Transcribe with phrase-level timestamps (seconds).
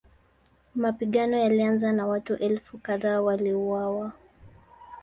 [0.75, 4.11] Mapigano yalianza na watu elfu kadhaa waliuawa.